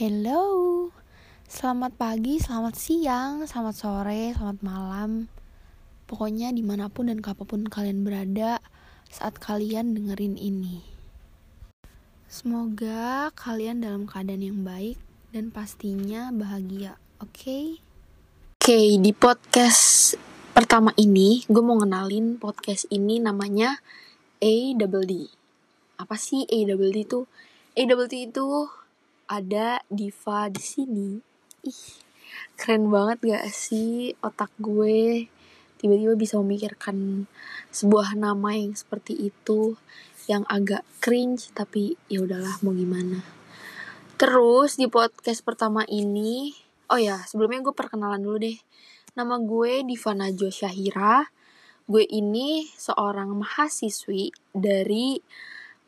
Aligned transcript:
Hello, 0.00 0.88
selamat 1.44 1.92
pagi, 2.00 2.40
selamat 2.40 2.72
siang, 2.72 3.44
selamat 3.44 3.76
sore, 3.76 4.32
selamat 4.32 4.64
malam. 4.64 5.28
Pokoknya 6.08 6.56
di 6.56 6.64
mana 6.64 6.88
pun 6.88 7.12
dan 7.12 7.20
kapan 7.20 7.44
pun 7.44 7.62
kalian 7.68 8.00
berada 8.00 8.64
saat 9.12 9.36
kalian 9.36 9.92
dengerin 9.92 10.40
ini. 10.40 10.80
Semoga 12.32 13.28
kalian 13.36 13.84
dalam 13.84 14.08
keadaan 14.08 14.40
yang 14.40 14.64
baik 14.64 14.96
dan 15.36 15.52
pastinya 15.52 16.32
bahagia, 16.32 16.96
oke? 17.20 17.36
Okay? 17.36 17.64
Oke, 18.56 18.72
okay, 18.72 18.88
di 18.96 19.12
podcast 19.12 20.16
pertama 20.56 20.96
ini 20.96 21.44
gue 21.44 21.60
mau 21.60 21.76
ngenalin 21.76 22.40
podcast 22.40 22.88
ini 22.88 23.20
namanya 23.20 23.76
A 24.40 24.72
Double 24.80 25.04
D. 25.04 25.28
Apa 26.00 26.16
sih 26.16 26.48
A 26.48 26.58
Double 26.64 26.88
D 26.88 27.04
itu? 27.04 27.28
A 27.76 27.84
Double 27.84 28.08
D 28.08 28.32
itu 28.32 28.79
ada 29.30 29.78
diva 29.86 30.50
di 30.50 30.58
sini. 30.58 31.08
Ih, 31.62 31.86
keren 32.58 32.90
banget 32.90 33.22
gak 33.22 33.46
sih 33.54 34.18
otak 34.18 34.50
gue 34.58 35.30
tiba-tiba 35.80 36.12
bisa 36.12 36.36
memikirkan 36.42 37.24
sebuah 37.72 38.12
nama 38.12 38.52
yang 38.52 38.76
seperti 38.76 39.16
itu 39.32 39.80
yang 40.28 40.44
agak 40.50 40.84
cringe 41.00 41.48
tapi 41.56 41.96
ya 42.10 42.26
udahlah 42.26 42.58
mau 42.66 42.74
gimana. 42.74 43.22
Terus 44.20 44.76
di 44.76 44.84
podcast 44.90 45.40
pertama 45.40 45.86
ini, 45.88 46.52
oh 46.92 47.00
ya 47.00 47.24
sebelumnya 47.24 47.64
gue 47.64 47.72
perkenalan 47.72 48.20
dulu 48.20 48.36
deh. 48.44 48.58
Nama 49.16 49.40
gue 49.40 49.86
Diva 49.86 50.12
Najwa 50.12 50.50
Syahira. 50.52 51.24
Gue 51.88 52.04
ini 52.06 52.68
seorang 52.76 53.32
mahasiswi 53.34 54.30
dari 54.52 55.18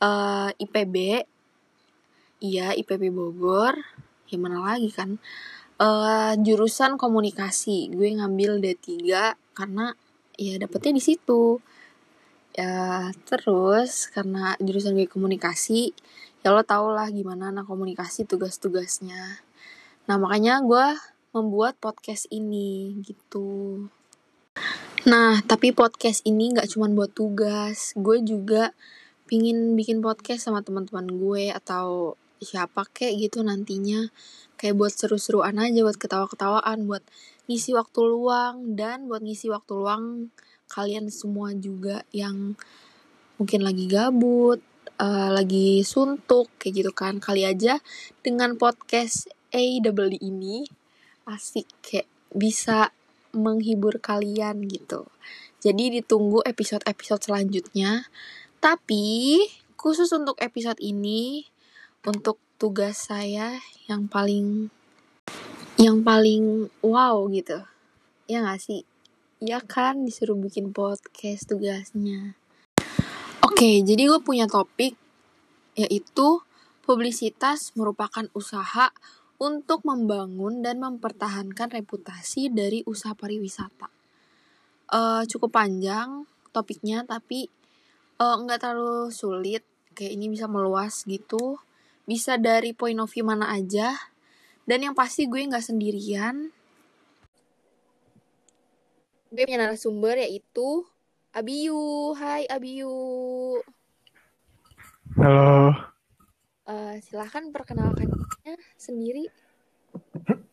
uh, 0.03 0.51
eh, 0.51 0.63
IPB 0.65 0.95
Iya, 2.43 2.75
IPB 2.75 3.15
Bogor. 3.15 3.79
Gimana 4.27 4.59
lagi 4.59 4.91
kan? 4.91 5.23
Uh, 5.79 6.35
jurusan 6.43 6.99
komunikasi. 6.99 7.95
Gue 7.95 8.11
ngambil 8.19 8.59
D3 8.59 8.91
karena 9.55 9.95
ya 10.35 10.59
dapetnya 10.59 10.99
di 10.99 11.03
situ. 11.07 11.63
Ya, 12.59 13.15
terus 13.31 14.11
karena 14.11 14.59
jurusan 14.59 14.99
gue 14.99 15.07
komunikasi, 15.07 15.95
ya 16.43 16.51
lo 16.51 16.67
tau 16.67 16.91
lah 16.91 17.07
gimana 17.15 17.55
anak 17.55 17.71
komunikasi 17.71 18.27
tugas-tugasnya. 18.27 19.39
Nah, 20.11 20.17
makanya 20.19 20.59
gue 20.67 20.99
membuat 21.31 21.79
podcast 21.79 22.27
ini 22.35 22.99
gitu. 23.07 23.87
Nah, 25.07 25.39
tapi 25.47 25.71
podcast 25.71 26.27
ini 26.27 26.59
gak 26.59 26.75
cuma 26.75 26.91
buat 26.91 27.15
tugas. 27.15 27.95
Gue 27.95 28.19
juga 28.21 28.75
pingin 29.31 29.79
bikin 29.79 30.03
podcast 30.03 30.51
sama 30.51 30.61
teman-teman 30.67 31.07
gue 31.07 31.55
atau 31.55 32.19
siapa 32.45 32.87
kek 32.91 33.15
gitu 33.19 33.43
nantinya. 33.43 34.11
Kayak 34.61 34.79
buat 34.79 34.93
seru-seruan 34.95 35.59
aja 35.59 35.83
buat 35.83 35.99
ketawa-ketawaan 35.99 36.87
buat 36.87 37.03
ngisi 37.51 37.75
waktu 37.75 38.01
luang 38.07 38.79
dan 38.79 39.11
buat 39.11 39.23
ngisi 39.23 39.51
waktu 39.51 39.73
luang 39.75 40.31
kalian 40.71 41.11
semua 41.11 41.53
juga 41.53 42.07
yang 42.15 42.55
mungkin 43.37 43.61
lagi 43.67 43.91
gabut 43.91 44.63
uh, 45.03 45.31
lagi 45.35 45.83
suntuk 45.83 46.49
kayak 46.63 46.75
gitu 46.85 46.93
kan. 46.95 47.19
Kali 47.19 47.43
aja 47.43 47.83
dengan 48.23 48.55
podcast 48.57 49.27
A 49.53 49.65
double 49.83 50.17
ini 50.23 50.65
asik 51.29 51.69
kayak 51.85 52.09
bisa 52.33 52.95
menghibur 53.33 54.01
kalian 54.01 54.65
gitu. 54.69 55.09
Jadi 55.63 56.03
ditunggu 56.03 56.43
episode-episode 56.43 57.23
selanjutnya. 57.23 58.09
Tapi 58.63 59.39
khusus 59.79 60.11
untuk 60.15 60.39
episode 60.39 60.79
ini 60.79 61.52
untuk 62.03 62.43
tugas 62.59 63.07
saya 63.07 63.63
yang 63.87 64.11
paling 64.11 64.75
yang 65.79 66.03
paling 66.03 66.67
wow 66.83 67.31
gitu. 67.31 67.63
Ya 68.27 68.43
gak 68.43 68.59
sih? 68.59 68.83
Ya 69.39 69.63
kan 69.63 70.03
disuruh 70.03 70.35
bikin 70.35 70.75
podcast 70.75 71.47
tugasnya. 71.47 72.35
Oke 73.43 73.87
jadi 73.87 74.11
gue 74.11 74.21
punya 74.23 74.51
topik 74.51 74.99
yaitu 75.79 76.43
publisitas 76.83 77.71
merupakan 77.79 78.27
usaha 78.35 78.91
untuk 79.39 79.87
membangun 79.87 80.63
dan 80.63 80.83
mempertahankan 80.83 81.71
reputasi 81.71 82.51
dari 82.51 82.83
usaha 82.87 83.15
pariwisata. 83.15 83.91
Uh, 84.91 85.23
cukup 85.31 85.55
panjang 85.55 86.27
topiknya 86.51 87.07
tapi 87.07 87.47
uh, 88.19 88.43
nggak 88.43 88.59
terlalu 88.59 89.15
sulit. 89.15 89.63
Kayak 89.93 90.13
ini 90.19 90.27
bisa 90.33 90.49
meluas 90.49 91.07
gitu 91.07 91.63
bisa 92.13 92.37
dari 92.37 92.77
point 92.77 93.01
of 93.01 93.09
view 93.09 93.25
mana 93.25 93.49
aja 93.57 93.97
dan 94.69 94.85
yang 94.85 94.93
pasti 94.93 95.25
gue 95.25 95.41
nggak 95.49 95.65
sendirian. 95.65 96.53
Gue 99.33 99.49
punya 99.49 99.65
narasumber 99.65 100.21
yaitu 100.21 100.85
Abiyu. 101.33 102.13
Hai 102.13 102.45
Abiyu. 102.53 102.93
Halo. 105.17 105.73
Uh, 106.69 107.01
silahkan 107.01 107.49
perkenalkan 107.49 108.13
sendiri. 108.77 109.33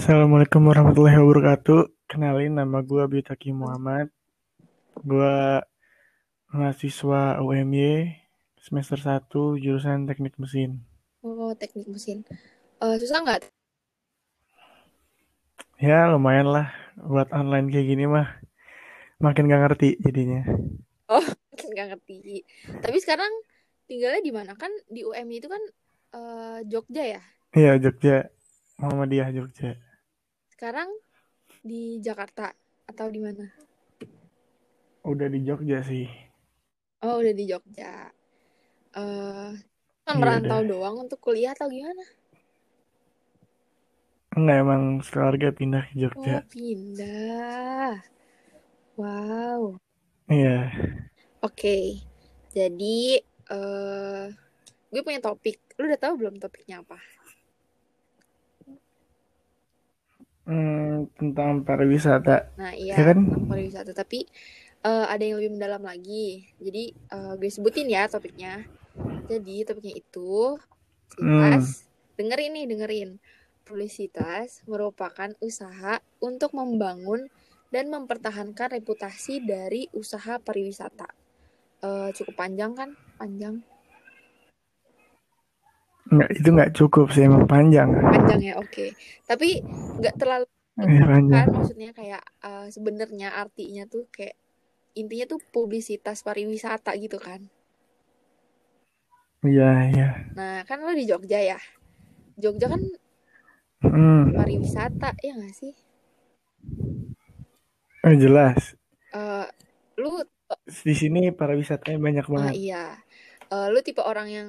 Assalamualaikum 0.00 0.64
warahmatullahi 0.64 1.20
wabarakatuh. 1.20 2.08
Kenalin 2.08 2.56
nama 2.56 2.80
gue 2.80 3.04
Abiyu 3.04 3.20
Taki 3.20 3.52
Muhammad. 3.52 4.08
Gue 5.04 5.60
mahasiswa 6.48 7.44
UMY 7.44 8.27
semester 8.62 8.98
1 8.98 9.30
jurusan 9.62 10.06
teknik 10.06 10.34
mesin. 10.36 10.82
Oh, 11.22 11.54
teknik 11.54 11.86
mesin. 11.90 12.22
Uh, 12.78 12.94
susah 12.98 13.22
nggak? 13.22 13.50
Ya, 15.78 16.10
lumayan 16.10 16.50
lah. 16.50 16.74
Buat 16.98 17.30
online 17.30 17.70
kayak 17.70 17.86
gini 17.86 18.04
mah. 18.10 18.38
Makin 19.22 19.50
gak 19.50 19.62
ngerti 19.66 19.98
jadinya. 20.02 20.42
Oh, 21.10 21.22
makin 21.54 21.68
gak 21.74 21.88
ngerti. 21.94 22.42
Tapi 22.82 22.98
sekarang 23.02 23.30
tinggalnya 23.86 24.22
di 24.22 24.32
mana? 24.34 24.52
Kan 24.58 24.70
di 24.90 25.02
UM 25.06 25.26
itu 25.30 25.46
kan 25.46 25.62
uh, 26.14 26.58
Jogja 26.66 27.18
ya? 27.18 27.22
Iya, 27.54 27.78
Jogja. 27.78 28.30
Muhammadiyah 28.78 29.30
Jogja. 29.34 29.74
Sekarang 30.50 30.90
di 31.62 31.98
Jakarta 31.98 32.54
atau 32.86 33.06
di 33.10 33.18
mana? 33.22 33.46
Udah 35.02 35.26
di 35.30 35.42
Jogja 35.46 35.82
sih. 35.82 36.06
Oh, 37.02 37.22
udah 37.22 37.34
di 37.34 37.46
Jogja 37.46 38.17
uh, 38.96 39.52
kan 40.08 40.14
merantau 40.16 40.64
udah. 40.64 40.68
doang 40.68 40.96
untuk 41.04 41.20
kuliah 41.20 41.52
atau 41.52 41.68
gimana? 41.68 42.04
Enggak 44.38 44.56
emang 44.62 44.82
keluarga 45.02 45.48
pindah 45.50 45.84
ke 45.90 45.94
Jogja. 45.98 46.36
Oh, 46.40 46.46
pindah. 46.48 47.92
Wow. 48.94 49.62
Iya. 50.30 50.70
Oke. 51.42 51.52
Okay. 51.52 51.84
Jadi 52.54 53.20
uh, 53.52 54.30
gue 54.88 55.02
punya 55.04 55.20
topik. 55.20 55.58
Lu 55.76 55.90
udah 55.90 56.00
tahu 56.00 56.14
belum 56.22 56.40
topiknya 56.40 56.80
apa? 56.80 56.98
Hmm, 60.48 61.12
tentang 61.20 61.60
pariwisata. 61.60 62.56
Nah, 62.56 62.72
iya, 62.72 62.96
ya 62.96 63.04
kan? 63.04 63.20
tentang 63.20 63.44
pariwisata, 63.52 63.92
tapi 63.92 64.24
uh, 64.80 65.04
ada 65.04 65.20
yang 65.20 65.36
lebih 65.36 65.60
mendalam 65.60 65.84
lagi. 65.84 66.48
Jadi 66.56 66.96
uh, 67.12 67.36
gue 67.36 67.50
sebutin 67.52 67.92
ya 67.92 68.08
topiknya. 68.08 68.64
Jadi 69.28 69.68
topiknya 69.68 69.94
itu 70.00 70.56
publisitas. 71.12 71.84
Hmm. 71.84 72.16
Dengerin 72.16 72.52
nih, 72.56 72.66
dengerin. 72.66 73.10
Publisitas 73.68 74.64
merupakan 74.64 75.28
usaha 75.44 76.00
untuk 76.24 76.56
membangun 76.56 77.28
dan 77.68 77.92
mempertahankan 77.92 78.80
reputasi 78.80 79.44
dari 79.44 79.92
usaha 79.92 80.40
pariwisata. 80.40 81.12
Uh, 81.84 82.08
cukup 82.16 82.34
panjang 82.40 82.72
kan? 82.72 82.96
Panjang. 83.20 83.60
Enggak, 86.08 86.30
itu 86.32 86.48
nggak 86.48 86.72
cukup 86.72 87.06
sih, 87.12 87.28
emang 87.28 87.44
panjang. 87.44 87.92
Panjang 87.92 88.40
ya, 88.40 88.54
oke. 88.56 88.72
Okay. 88.72 88.90
Tapi 89.28 89.60
nggak 90.00 90.16
terlalu 90.16 90.48
ya, 90.80 91.04
kan, 91.04 91.46
maksudnya 91.52 91.90
kayak 91.92 92.24
uh, 92.40 92.66
sebenarnya 92.72 93.36
artinya 93.36 93.84
tuh 93.84 94.08
kayak 94.08 94.32
intinya 94.96 95.36
tuh 95.36 95.40
publisitas 95.52 96.24
pariwisata 96.24 96.96
gitu 96.96 97.20
kan. 97.20 97.52
Iya, 99.46 99.70
iya. 99.94 100.08
Nah, 100.34 100.66
kan 100.66 100.82
lo 100.82 100.90
di 100.90 101.06
Jogja 101.06 101.38
ya. 101.38 101.58
Jogja 102.34 102.66
kan 102.66 102.82
hmm. 103.86 104.34
pariwisata, 104.34 105.14
ya 105.22 105.34
gak 105.38 105.54
sih? 105.54 105.72
Oh, 108.02 108.14
jelas. 108.14 108.74
Uh, 109.14 109.46
lu 109.94 110.22
di 110.82 110.94
sini 110.96 111.30
pariwisatanya 111.30 111.98
banyak 112.02 112.26
ah, 112.26 112.30
banget. 112.34 112.52
Uh, 112.52 112.58
iya. 112.58 112.84
Uh, 113.48 113.66
lu 113.70 113.78
tipe 113.80 114.02
orang 114.02 114.28
yang 114.28 114.48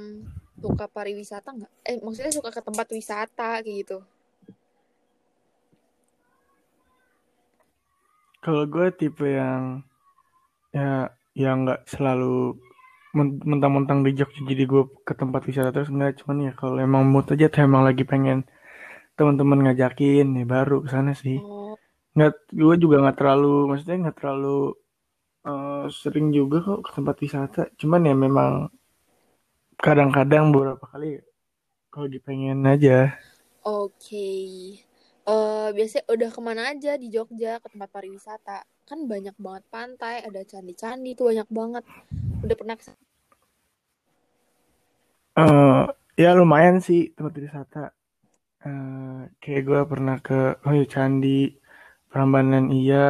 suka 0.60 0.86
pariwisata 0.92 1.56
nggak? 1.56 1.74
Eh, 1.88 1.98
maksudnya 2.04 2.34
suka 2.36 2.50
ke 2.52 2.62
tempat 2.62 2.88
wisata 2.92 3.64
kayak 3.64 3.78
gitu? 3.86 3.98
Kalau 8.40 8.64
gue 8.68 8.88
tipe 8.96 9.28
yang 9.28 9.84
ya 10.72 11.12
yang 11.36 11.68
nggak 11.68 11.88
selalu 11.88 12.56
mentang-mentang 13.18 14.00
di 14.06 14.12
Jogja 14.20 14.42
jadi 14.52 14.64
gue 14.72 14.84
ke 15.08 15.14
tempat 15.22 15.42
wisata 15.50 15.70
terus 15.74 15.90
enggak 15.94 16.22
cuman 16.22 16.38
ya 16.48 16.52
kalau 16.62 16.78
emang 16.88 17.04
mood 17.12 17.26
aja 17.34 17.46
tuh 17.54 17.62
emang 17.70 17.84
lagi 17.88 18.04
pengen 18.12 18.46
teman-teman 19.18 19.60
ngajakin 19.66 20.28
ya 20.40 20.46
baru 20.56 20.78
ke 20.86 20.90
sana 20.96 21.12
sih 21.24 21.38
Oh, 21.38 21.78
nggak 22.16 22.32
gue 22.54 22.76
juga 22.84 22.96
nggak 23.04 23.18
terlalu 23.20 23.54
maksudnya 23.70 23.98
nggak 24.10 24.18
terlalu 24.20 24.58
eh, 25.50 25.86
sering 26.02 26.28
juga 26.38 26.58
kok 26.68 26.80
ke 26.86 26.92
tempat 26.98 27.16
wisata 27.26 27.62
cuman 27.82 28.02
ya 28.10 28.16
memang 28.26 28.52
kadang-kadang 29.86 30.46
beberapa 30.54 30.86
kali 30.92 31.08
kalau 31.92 32.06
lagi 32.08 32.20
pengen 32.28 32.60
aja 32.74 32.98
oke. 33.64 34.28
Eh, 35.30 35.70
biasanya 35.78 36.06
udah 36.14 36.30
ke 36.36 36.42
mana 36.48 36.62
aja 36.74 36.92
di 37.02 37.08
Jogja 37.14 37.52
ke 37.64 37.68
tempat 37.74 37.90
pariwisata? 37.96 38.58
Kan 38.90 39.00
banyak 39.12 39.36
banget 39.46 39.64
pantai, 39.76 40.16
ada 40.28 40.42
candi-candi 40.52 41.10
tuh 41.18 41.26
banyak 41.30 41.50
banget. 41.60 41.84
Udah 42.40 42.56
pernah 42.56 42.76
ke 42.80 42.84
eh 45.40 45.84
ya 46.20 46.30
lumayan 46.40 46.78
sih 46.84 47.02
tempat 47.16 47.34
wisata. 47.40 47.84
Eh, 48.68 49.20
kayak 49.40 49.62
gue 49.68 49.82
pernah 49.92 50.18
ke 50.20 50.60
oh 50.68 50.74
ya 50.76 50.86
Candi 50.94 51.56
Prambanan 52.12 52.66
iya. 52.76 53.08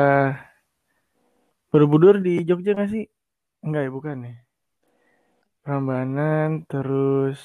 Borobudur 1.70 2.22
di 2.26 2.42
Jogja 2.48 2.74
nggak 2.78 2.90
sih? 2.94 3.06
Enggak 3.66 3.82
ya 3.86 3.92
bukan 3.98 4.18
ya? 4.30 4.36
Prambanan 5.64 6.50
terus 6.70 7.40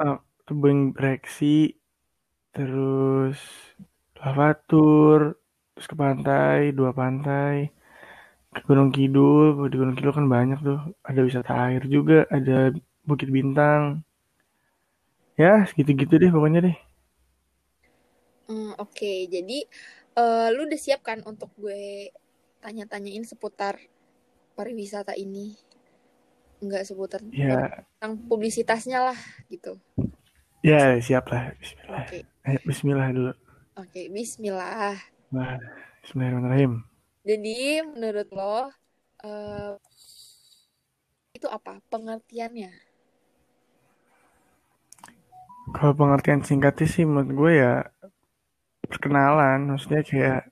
eh, 0.00 0.18
Tebing 0.48 0.96
Breksi 0.96 1.76
terus 2.56 3.38
Lavatur 4.18 5.36
terus 5.72 5.86
ke 5.86 5.96
pantai 5.96 6.72
dua 6.72 6.90
pantai 6.96 7.77
Gunung 8.66 8.90
Kidul 8.94 9.68
di 9.70 9.76
Gunung 9.80 9.96
Kidul 9.98 10.14
kan 10.18 10.26
banyak 10.34 10.58
tuh 10.68 10.78
ada 11.08 11.20
wisata 11.26 11.52
air 11.66 11.82
juga 11.94 12.18
ada 12.36 12.56
Bukit 13.08 13.28
Bintang 13.36 13.82
ya 15.42 15.52
segitu-gitu 15.68 16.14
deh 16.22 16.30
pokoknya 16.34 16.60
deh 16.66 16.76
Hmm, 18.48 18.72
oke. 18.80 19.12
Jadi 19.28 19.58
eh, 20.18 20.46
lu 20.56 20.60
udah 20.64 20.80
siap 20.80 21.00
kan 21.04 21.20
untuk 21.28 21.52
gue 21.60 22.08
tanya-tanyain 22.64 23.24
seputar 23.28 23.76
pariwisata 24.56 25.12
ini? 25.14 25.52
Enggak 26.58 26.88
seputar 26.88 27.20
ya 27.30 27.84
tentang 27.98 28.18
publisitasnya 28.26 28.98
lah 29.12 29.18
gitu. 29.46 29.78
ya 30.66 30.98
siap 30.98 31.30
lah 31.30 31.54
Bismillah 31.60 32.04
Oke. 32.08 32.18
Ayo, 32.48 32.58
Bismillah 32.66 33.08
dulu 33.14 33.32
Oke, 33.78 34.10
bismillah. 34.10 34.98
Nah, 35.30 35.54
Bismillahirrahmanirrahim 36.02 36.87
Jadi 37.28 37.84
menurut 37.84 38.28
lo 38.32 38.56
eh, 39.20 39.72
itu 41.36 41.46
apa? 41.46 41.76
Pengertiannya? 41.92 42.88
kalau 45.72 45.92
pengertian 45.92 46.40
singkatnya 46.40 46.86
sih 46.88 47.04
menurut 47.04 47.30
gue 47.32 47.52
ya 47.60 47.74
perkenalan. 48.88 49.68
Maksudnya 49.68 50.02
kayak 50.04 50.42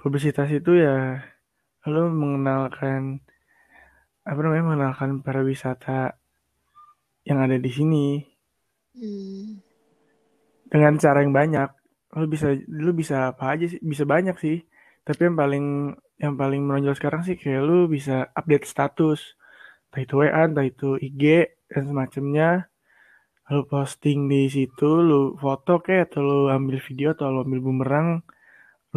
publisitas 0.00 0.50
itu 0.50 0.82
ya 0.82 1.22
lo 1.86 2.10
mengenalkan 2.10 3.22
apa 4.26 4.38
namanya 4.42 4.64
mengenalkan 4.66 5.22
para 5.22 5.46
wisata 5.46 6.18
yang 7.22 7.38
ada 7.42 7.58
di 7.58 7.70
sini. 7.70 8.06
Hmm, 8.96 9.62
dengan 10.66 10.98
cara 10.98 11.22
yang 11.22 11.34
banyak. 11.34 11.70
Lo 12.16 12.26
bisa 12.26 12.50
lo 12.66 12.90
bisa 12.96 13.30
apa 13.30 13.54
aja 13.54 13.70
sih? 13.70 13.78
Bisa 13.82 14.02
banyak 14.02 14.34
sih. 14.42 14.66
Tapi 15.06 15.20
yang 15.30 15.38
paling 15.38 15.94
yang 16.16 16.34
paling 16.40 16.64
menonjol 16.64 16.96
sekarang 16.96 17.22
sih 17.28 17.36
kayak 17.36 17.60
lo 17.64 17.84
bisa 17.88 18.32
update 18.32 18.64
status. 18.64 19.36
Entah 19.92 20.00
itu 20.02 20.14
WA 20.16 20.42
entah 20.48 20.64
itu 20.64 20.96
IG 20.96 21.22
dan 21.68 21.82
semacamnya. 21.88 22.48
Lo 23.52 23.62
posting 23.68 24.26
di 24.26 24.48
situ 24.48 24.90
lo 25.04 25.36
foto 25.36 25.78
kayak 25.84 26.12
atau 26.12 26.20
lo 26.24 26.38
ambil 26.50 26.80
video 26.82 27.14
atau 27.14 27.30
lo 27.30 27.44
ambil 27.44 27.60
bumerang 27.60 28.08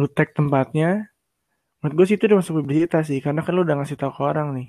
lo 0.00 0.06
tag 0.08 0.32
tempatnya. 0.32 1.12
Menurut 1.80 1.94
gue 1.96 2.06
sih 2.08 2.16
itu 2.16 2.28
udah 2.28 2.38
masuk 2.40 2.64
publisitas 2.64 3.08
sih 3.08 3.20
karena 3.20 3.44
kan 3.44 3.52
lo 3.52 3.62
udah 3.64 3.76
ngasih 3.80 3.96
tahu 4.00 4.12
ke 4.16 4.22
orang 4.24 4.48
nih. 4.56 4.68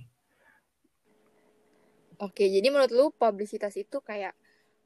Oke, 2.21 2.45
jadi 2.45 2.69
menurut 2.69 2.91
lu 2.93 3.05
publisitas 3.15 3.73
itu 3.79 3.97
kayak 4.03 4.37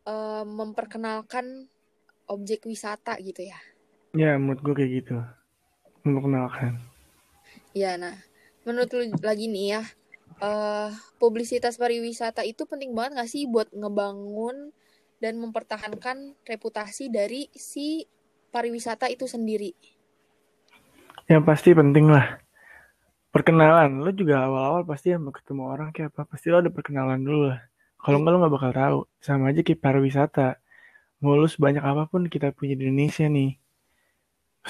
eh, 0.08 0.44
memperkenalkan 0.48 1.68
objek 2.32 2.66
wisata 2.66 3.20
gitu 3.22 3.46
ya? 3.46 3.60
ya 4.16 4.40
menurut 4.40 4.64
gue 4.64 4.74
kayak 4.74 4.92
gitu. 5.04 5.18
Memperkenalkan 6.08 6.95
Ya, 7.76 8.00
nah, 8.00 8.16
menurut 8.64 8.88
lu 8.96 9.04
lagi 9.20 9.52
nih 9.52 9.76
ya, 9.76 9.82
eh 10.40 10.90
publisitas 11.20 11.76
pariwisata 11.76 12.48
itu 12.48 12.64
penting 12.64 12.96
banget 12.96 13.20
gak 13.20 13.30
sih 13.30 13.44
buat 13.52 13.68
ngebangun 13.76 14.72
dan 15.20 15.36
mempertahankan 15.44 16.40
reputasi 16.48 17.12
dari 17.12 17.52
si 17.52 18.08
pariwisata 18.56 19.12
itu 19.12 19.28
sendiri? 19.28 19.76
yang 21.26 21.42
pasti 21.42 21.74
penting 21.74 22.06
lah. 22.10 22.38
Perkenalan 23.34 24.00
lo 24.00 24.12
juga 24.14 24.46
awal-awal 24.48 24.88
pasti 24.88 25.12
yang 25.12 25.28
ketemu 25.28 25.64
orang 25.68 25.90
kayak 25.92 26.14
apa 26.16 26.24
pasti 26.30 26.48
lo 26.54 26.62
ada 26.62 26.72
perkenalan 26.72 27.20
dulu 27.20 27.52
lah. 27.52 27.60
Kalau 28.00 28.22
enggak 28.22 28.32
lo 28.32 28.38
nggak 28.46 28.54
bakal 28.54 28.72
tahu. 28.72 29.00
Sama 29.20 29.52
aja 29.52 29.62
kayak 29.66 29.82
pariwisata. 29.82 30.62
Mau 31.20 31.36
lo 31.36 31.50
sebanyak 31.50 31.82
apa 31.84 32.08
pun 32.08 32.30
kita 32.30 32.54
punya 32.54 32.78
di 32.78 32.88
Indonesia 32.88 33.26
nih 33.28 33.58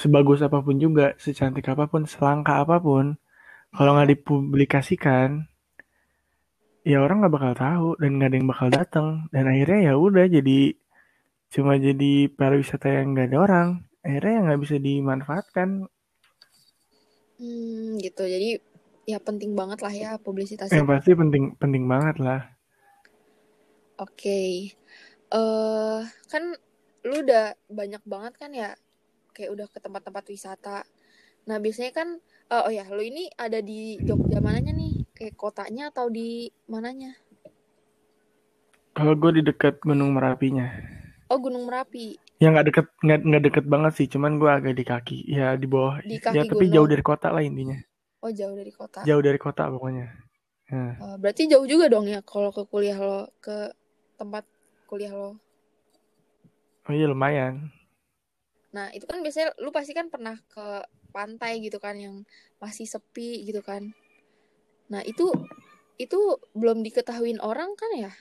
sebagus 0.01 0.39
apa 0.47 0.59
pun 0.65 0.75
juga 0.85 1.05
secantik 1.23 1.65
apa 1.73 1.85
pun 1.91 2.03
selangka 2.13 2.53
apa 2.63 2.77
pun 2.85 3.05
kalau 3.75 3.91
nggak 3.95 4.09
dipublikasikan 4.13 5.29
ya 6.89 6.97
orang 7.05 7.17
nggak 7.19 7.35
bakal 7.37 7.53
tahu 7.65 7.87
dan 8.01 8.11
nggak 8.15 8.29
ada 8.29 8.37
yang 8.39 8.49
bakal 8.53 8.69
datang 8.77 9.07
dan 9.33 9.43
akhirnya 9.51 9.79
ya 9.89 9.93
udah 10.05 10.25
jadi 10.37 10.59
cuma 11.53 11.73
jadi 11.87 12.13
pariwisata 12.39 12.87
yang 12.97 13.07
nggak 13.13 13.27
ada 13.31 13.39
orang 13.47 13.67
akhirnya 14.05 14.33
yang 14.37 14.45
nggak 14.49 14.61
bisa 14.65 14.77
dimanfaatkan 14.87 15.69
Hmm, 17.35 17.99
gitu. 17.99 18.23
Jadi 18.23 18.49
ya 19.05 19.19
penting 19.21 19.51
banget 19.59 19.79
lah 19.85 19.93
ya 19.93 20.11
publisitas 20.17 20.71
yang 20.73 20.85
pasti 20.89 21.11
penting 21.13 21.53
penting 21.61 21.83
banget 21.85 22.15
lah 22.25 22.41
Oke. 23.99 24.39
Eh 25.33 25.99
kan 26.31 26.43
lu 27.05 27.15
udah 27.21 27.53
banyak 27.69 28.03
banget 28.13 28.33
kan 28.41 28.51
ya 28.61 28.69
kayak 29.35 29.51
udah 29.55 29.67
ke 29.73 29.79
tempat-tempat 29.85 30.25
wisata. 30.33 30.77
Nah, 31.49 31.57
biasanya 31.63 31.91
kan 31.99 32.09
eh, 32.53 32.61
oh 32.67 32.71
ya, 32.79 32.85
lu 32.97 33.03
ini 33.11 33.23
ada 33.45 33.59
di 33.69 33.79
Jogja 34.07 34.39
mananya 34.47 34.71
nih? 34.81 34.93
Kayak 35.17 35.35
kotanya 35.41 35.83
atau 35.93 36.07
di 36.17 36.29
mananya? 36.73 37.11
Kalau 38.97 39.13
gue 39.21 39.31
di 39.37 39.41
dekat 39.49 39.73
Gunung 39.85 40.09
Merapinya, 40.15 40.65
Oh, 41.29 41.37
Gunung 41.41 41.65
Merapi. 41.69 42.17
ya 42.41 42.47
nggak 42.51 42.65
deket 42.69 42.85
nggak 43.05 43.19
nggak 43.27 43.43
deket 43.47 43.65
banget 43.73 43.91
sih, 43.97 44.07
cuman 44.13 44.31
gue 44.41 44.49
agak 44.57 44.73
di 44.79 44.83
kaki, 44.91 45.17
ya 45.37 45.47
di 45.61 45.67
bawah, 45.73 45.95
Di 46.09 46.17
ya 46.35 46.41
kaki 46.41 46.47
tapi 46.49 46.63
jauh 46.73 46.87
gunung. 46.87 46.91
dari 46.91 47.03
kota 47.09 47.27
lah 47.35 47.43
intinya, 47.49 47.77
Oh, 48.23 48.31
jauh 48.39 48.55
dari 48.59 48.73
kota. 48.79 49.03
jauh 49.07 49.23
dari 49.23 49.39
kota 49.39 49.63
pokoknya. 49.73 50.05
Nah, 50.71 50.93
Eh, 51.03 51.15
berarti 51.21 51.43
jauh 51.51 51.67
juga 51.73 51.85
dong 51.93 52.05
ya 52.13 52.19
kalau 52.31 52.49
ke 52.55 52.63
kuliah 52.71 52.97
lo, 53.07 53.19
ke 53.45 53.55
tempat 54.19 54.43
kuliah 54.89 55.13
lo. 55.21 55.29
oh 56.87 56.93
iya 56.97 57.05
lumayan. 57.11 57.53
Nah, 58.75 58.91
itu 58.91 59.07
kan 59.07 59.23
biasanya 59.23 59.55
lu 59.63 59.71
pasti 59.71 59.95
kan 59.95 60.11
pernah 60.11 60.35
ke 60.51 60.83
pantai 61.15 61.63
gitu 61.63 61.79
kan 61.79 61.95
yang 61.95 62.27
masih 62.59 62.83
sepi 62.83 63.47
gitu 63.47 63.63
kan. 63.63 63.95
Nah, 64.91 64.99
itu 65.07 65.31
itu 65.95 66.19
belum 66.51 66.83
diketahuin 66.83 67.39
orang 67.39 67.71
kan 67.79 67.91
ya? 67.95 68.11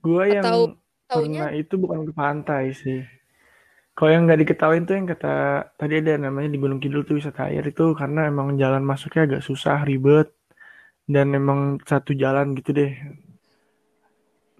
Gue 0.00 0.24
yang 0.32 0.44
Atau 0.48 0.60
taunya 1.12 1.44
pernah 1.44 1.52
itu 1.52 1.74
bukan 1.76 2.00
ke 2.08 2.12
pantai 2.16 2.72
sih. 2.72 3.04
Kalau 3.92 4.08
yang 4.08 4.24
nggak 4.24 4.40
diketahuin 4.48 4.88
tuh 4.88 4.96
yang 4.96 5.06
kata 5.12 5.36
tadi 5.76 6.00
ada 6.00 6.16
namanya 6.16 6.48
di 6.48 6.56
Gunung 6.56 6.80
Kidul 6.80 7.04
tuh 7.04 7.20
wisata 7.20 7.52
air 7.52 7.60
itu 7.68 7.92
karena 7.92 8.24
emang 8.32 8.56
jalan 8.56 8.80
masuknya 8.80 9.28
agak 9.28 9.42
susah, 9.44 9.84
ribet, 9.84 10.32
dan 11.04 11.36
emang 11.36 11.76
satu 11.84 12.16
jalan 12.16 12.56
gitu 12.56 12.72
deh. 12.72 12.96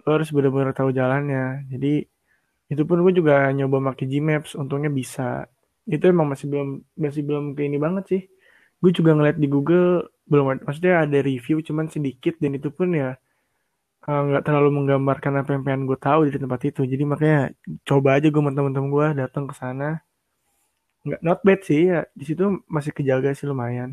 Lo 0.05 0.21
harus 0.21 0.29
benar-benar 0.29 0.77
tahu 0.77 0.93
jalannya. 0.93 1.65
Jadi 1.73 2.12
itu 2.73 2.83
pun 2.89 2.99
gue 3.05 3.13
juga 3.21 3.35
nyoba 3.57 3.77
pakai 3.93 4.07
Gmaps, 4.13 4.51
untungnya 4.61 4.91
bisa. 5.01 5.47
Itu 5.95 6.05
emang 6.13 6.27
masih 6.33 6.47
belum 6.53 6.69
masih 7.05 7.23
belum 7.29 7.45
ke 7.57 7.63
ini 7.69 7.79
banget 7.85 8.05
sih. 8.13 8.23
Gue 8.83 8.91
juga 8.99 9.11
ngeliat 9.17 9.37
di 9.43 9.47
Google 9.55 9.87
belum 10.31 10.47
ada, 10.53 10.61
maksudnya 10.67 10.95
ada 11.05 11.19
review 11.31 11.57
cuman 11.69 11.87
sedikit 11.95 12.35
dan 12.43 12.53
itu 12.59 12.69
pun 12.79 12.89
ya 13.01 13.09
eh, 14.09 14.21
nggak 14.29 14.43
terlalu 14.47 14.69
menggambarkan 14.79 15.33
apa 15.41 15.51
yang 15.55 15.63
pengen 15.67 15.83
gue 15.91 15.99
tahu 16.09 16.21
di 16.29 16.39
tempat 16.45 16.61
itu. 16.71 16.81
Jadi 16.93 17.05
makanya 17.13 17.39
coba 17.89 18.09
aja 18.19 18.27
gue 18.33 18.41
sama 18.43 18.53
temen-temen 18.57 18.91
gue 18.97 19.07
datang 19.23 19.45
ke 19.51 19.55
sana. 19.63 19.89
Nggak 21.07 21.21
not 21.27 21.39
bad 21.47 21.61
sih 21.69 21.81
ya. 21.93 22.01
Di 22.19 22.25
situ 22.29 22.45
masih 22.75 22.93
kejaga 22.97 23.31
sih 23.39 23.47
lumayan. 23.51 23.91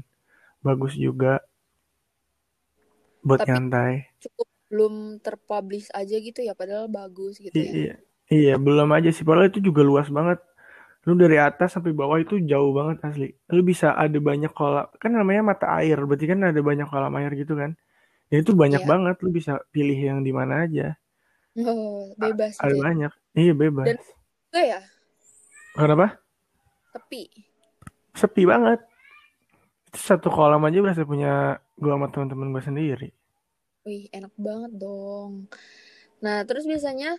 Bagus 0.68 0.94
juga 1.06 1.32
buat 3.28 3.42
tapi 3.42 3.48
nyantai. 3.48 3.92
cukup 4.24 4.48
belum 4.70 4.94
terpublish 5.26 5.88
aja 6.00 6.16
gitu 6.28 6.40
ya 6.48 6.54
padahal 6.60 6.88
bagus 6.98 7.34
gitu 7.46 7.60
I- 7.60 7.72
ya. 7.72 7.80
iya, 7.80 7.94
iya 8.34 8.52
belum 8.66 8.88
aja 8.98 9.10
sih. 9.16 9.24
Padahal 9.28 9.48
itu 9.52 9.60
juga 9.68 9.82
luas 9.90 10.10
banget. 10.18 10.40
lu 11.08 11.14
dari 11.24 11.38
atas 11.50 11.70
sampai 11.76 11.94
bawah 12.02 12.20
itu 12.24 12.36
jauh 12.52 12.72
banget 12.78 12.98
asli 13.10 13.28
lu 13.56 13.62
bisa 13.72 13.88
ada 14.04 14.20
banyak 14.30 14.52
kolam 14.58 14.86
kan 15.02 15.12
namanya 15.20 15.42
mata 15.52 15.68
air 15.80 15.98
berarti 16.08 16.26
kan 16.32 16.40
ada 16.52 16.62
banyak 16.70 16.88
kolam 16.92 17.14
air 17.20 17.32
gitu 17.42 17.54
kan 17.62 17.72
dan 18.30 18.38
itu 18.44 18.52
banyak 18.64 18.84
Iya. 18.84 18.90
banget 18.92 19.16
lu 19.24 19.30
bisa 19.40 19.54
pilih 19.74 20.00
yang 20.10 20.20
di 20.28 20.32
mana 20.40 20.54
aja 20.68 20.98
Oh, 21.60 22.14
bebas 22.16 22.56
ada 22.62 22.72
gitu 22.72 22.80
ya. 22.80 22.84
banyak 22.86 23.12
iya 23.36 23.54
bebas 23.58 23.88
Dan 23.90 23.98
enggak 24.54 24.66
ya, 24.72 24.80
kenapa 25.76 26.20
tepi. 26.94 27.22
sepi 28.20 28.44
banget 28.46 28.80
itu 29.90 30.00
satu 30.10 30.28
kolam 30.36 30.62
aja 30.68 30.78
berasa 30.84 31.04
punya 31.12 31.32
gua 31.82 31.94
sama 31.98 32.08
teman-teman 32.14 32.48
gua 32.54 32.64
sendiri 32.70 33.08
Wih, 33.88 34.04
enak 34.18 34.34
banget 34.38 34.72
dong. 34.84 35.32
Nah, 36.24 36.38
terus 36.48 36.64
biasanya 36.72 37.16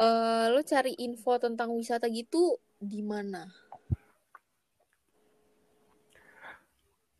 eh 0.00 0.44
lu 0.52 0.60
cari 0.66 0.92
info 0.98 1.38
tentang 1.38 1.70
wisata 1.74 2.06
gitu 2.10 2.58
di 2.82 3.00
mana? 3.00 3.46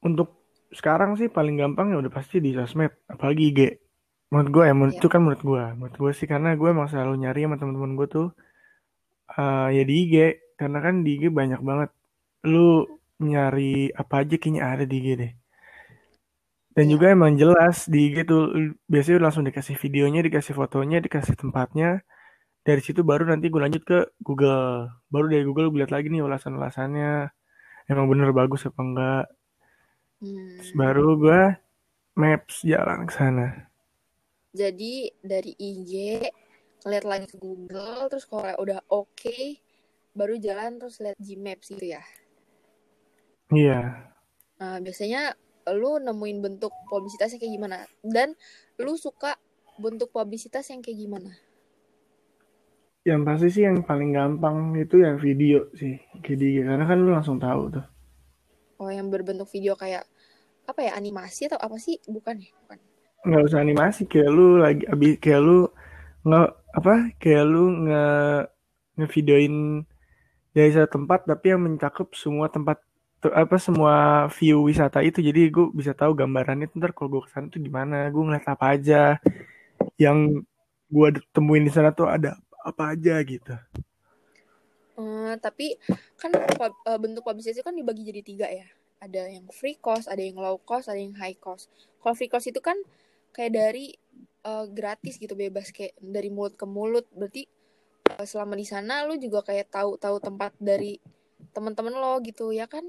untuk 0.05 0.29
sekarang 0.69 1.17
sih 1.17 1.33
paling 1.33 1.57
gampang 1.57 1.95
ya 1.95 1.97
udah 2.03 2.13
pasti 2.13 2.37
di 2.43 2.53
sosmed 2.53 2.93
apalagi 3.09 3.43
IG 3.55 3.61
menurut 4.29 4.51
gue 4.53 4.65
ya 4.69 4.75
menurut 4.77 4.95
Iya. 4.97 5.01
itu 5.01 5.09
kan 5.09 5.21
menurut 5.25 5.43
gue 5.43 5.65
menurut 5.79 5.97
gue 5.97 6.13
sih 6.13 6.27
karena 6.29 6.49
gue 6.61 6.69
emang 6.69 6.89
selalu 6.93 7.25
nyari 7.25 7.41
sama 7.47 7.57
teman-teman 7.57 7.93
gue 7.97 8.09
tuh 8.11 8.27
eh, 9.39 9.69
ya 9.77 9.83
di 9.89 9.95
IG 10.05 10.15
karena 10.61 10.79
kan 10.85 10.95
di 11.07 11.11
IG 11.17 11.25
banyak 11.33 11.61
banget 11.65 11.91
lu 12.45 12.85
nyari 13.23 13.89
apa 13.97 14.15
aja 14.27 14.35
kayaknya 14.37 14.63
ada 14.67 14.85
di 14.85 14.97
IG 15.01 15.09
deh 15.17 15.33
dan 16.77 16.85
Iya. 16.85 16.93
juga 16.93 17.07
emang 17.15 17.33
jelas 17.41 17.87
di 17.89 17.99
IG 18.13 18.17
tuh 18.29 18.43
biasanya 18.93 19.19
langsung 19.25 19.45
dikasih 19.49 19.77
videonya 19.81 20.21
dikasih 20.27 20.53
fotonya 20.53 20.99
dikasih 21.01 21.33
tempatnya 21.39 22.05
dari 22.65 22.81
situ 22.81 23.05
baru 23.05 23.29
nanti 23.29 23.53
gue 23.53 23.61
lanjut 23.61 23.85
ke 23.85 23.99
Google 24.25 24.89
baru 25.13 25.27
dari 25.29 25.45
Google 25.45 25.69
gue 25.69 25.85
lihat 25.85 25.93
lagi 25.93 26.09
nih 26.09 26.25
ulasan-ulasannya 26.25 27.29
emang 27.93 28.07
bener 28.09 28.33
bagus 28.33 28.65
apa 28.65 28.81
enggak 28.81 29.25
Hmm. 30.25 30.57
Terus 30.57 30.73
baru 30.73 31.21
gue 31.21 31.43
maps 32.17 32.65
jalan 32.65 33.05
ke 33.05 33.13
sana. 33.13 33.69
Jadi 34.57 35.13
dari 35.21 35.53
IG 35.53 36.23
ngeliat 36.87 37.05
lagi 37.05 37.27
ke 37.29 37.37
Google, 37.37 38.09
terus 38.09 38.25
kalau 38.25 38.57
udah 38.57 38.81
oke, 38.89 39.61
baru 40.17 40.41
jalan 40.41 40.81
terus 40.81 40.97
lihat 41.05 41.19
Gmaps 41.21 41.77
gitu 41.77 41.93
ya. 41.93 42.03
Iya. 43.53 43.81
Nah, 44.63 44.81
biasanya 44.81 45.37
lu 45.77 46.01
nemuin 46.01 46.39
bentuk 46.41 46.73
publisitasnya 46.89 47.37
kayak 47.43 47.55
gimana? 47.61 47.79
Dan 48.01 48.33
lu 48.81 48.97
suka 48.97 49.37
bentuk 49.77 50.09
publisitas 50.09 50.71
yang 50.73 50.81
kayak 50.81 51.05
gimana? 51.05 51.37
Yang 53.05 53.21
pasti 53.29 53.49
sih 53.53 53.63
yang 53.69 53.85
paling 53.85 54.17
gampang 54.17 54.73
itu 54.81 55.05
yang 55.05 55.21
video 55.21 55.69
sih. 55.77 56.01
Kayak 56.25 56.39
di 56.41 56.47
IG. 56.57 56.59
Karena 56.65 56.85
kan 56.89 56.99
lu 56.99 57.13
langsung 57.13 57.37
tahu 57.37 57.69
tuh. 57.69 57.85
Oh, 58.81 58.89
yang 58.89 59.13
berbentuk 59.13 59.49
video 59.53 59.77
kayak 59.77 60.09
apa 60.65 60.81
ya 60.81 60.97
animasi 60.97 61.53
atau 61.53 61.61
apa 61.61 61.77
sih? 61.77 62.01
Bukan 62.09 62.41
ya? 62.41 62.51
Bukan. 62.65 62.79
Nggak 63.29 63.43
usah 63.53 63.61
animasi. 63.61 64.09
Kayak 64.09 64.31
lu 64.33 64.47
lagi 64.57 64.89
abis 64.89 65.21
kayak 65.21 65.41
lu 65.45 65.69
nge 66.25 66.43
apa? 66.73 66.95
Kayak 67.21 67.45
lu 67.45 67.65
nge 67.85 68.05
ngevideoin 68.97 69.57
dari 70.55 70.71
satu 70.73 71.03
tempat 71.03 71.29
tapi 71.29 71.53
yang 71.53 71.61
mencakup 71.67 72.15
semua 72.17 72.47
tempat 72.49 72.79
apa 73.25 73.57
semua 73.57 74.29
view 74.37 74.69
wisata 74.69 75.01
itu 75.01 75.25
jadi 75.25 75.49
gue 75.49 75.73
bisa 75.73 75.97
tahu 75.97 76.13
gambarannya 76.13 76.69
ntar 76.77 76.93
kalau 76.93 77.19
gue 77.19 77.23
ke 77.25 77.31
sana 77.33 77.49
tuh 77.49 77.59
gimana 77.59 78.13
gue 78.13 78.23
ngeliat 78.23 78.45
apa 78.45 78.77
aja 78.77 79.17
yang 79.97 80.45
gue 80.93 81.09
temuin 81.33 81.65
di 81.65 81.73
sana 81.73 81.91
tuh 81.91 82.07
ada 82.07 82.37
apa 82.71 82.83
aja 82.95 83.15
gitu 83.33 83.55
Eh, 84.95 85.35
tapi 85.43 85.67
kan 86.21 86.31
eh, 86.31 86.99
bentuk 87.03 87.23
publisitas 87.27 87.59
itu 87.59 87.67
kan 87.67 87.75
dibagi 87.75 88.03
jadi 88.07 88.23
tiga 88.23 88.47
ya. 88.61 88.67
Ada 89.03 89.23
yang 89.37 89.47
free 89.51 89.77
cost, 89.87 90.07
ada 90.13 90.23
yang 90.23 90.39
low 90.39 90.57
cost, 90.63 90.87
ada 90.89 91.01
yang 91.03 91.15
high 91.19 91.35
cost. 91.37 91.67
Kalau 92.01 92.15
free 92.19 92.31
cost 92.31 92.47
itu 92.53 92.61
kan 92.63 92.79
kayak 93.35 93.53
dari 93.59 93.87
eh, 94.47 94.67
gratis 94.71 95.15
gitu 95.19 95.35
bebas 95.35 95.75
kayak 95.77 95.95
dari 95.99 96.31
mulut 96.31 96.55
ke 96.55 96.67
mulut. 96.77 97.07
Berarti 97.19 97.43
eh, 98.21 98.27
selama 98.31 98.55
di 98.61 98.67
sana 98.69 98.95
lu 99.09 99.15
juga 99.19 99.41
kayak 99.49 99.69
tahu-tahu 99.75 100.17
tempat 100.23 100.53
dari 100.63 100.99
teman-teman 101.55 101.95
lo 101.99 102.15
gitu 102.23 102.51
ya 102.55 102.67
kan? 102.71 102.85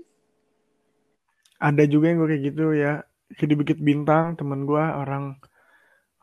ada 1.67 1.83
juga 1.93 2.05
yang 2.09 2.17
gue 2.23 2.29
kayak 2.31 2.43
gitu 2.49 2.65
ya 2.83 2.93
kayak 3.35 3.49
di 3.51 3.55
Bukit 3.59 3.79
Bintang 3.87 4.25
temen 4.39 4.59
gue 4.69 4.83
orang 5.01 5.23